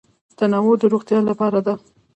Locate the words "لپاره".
1.29-1.59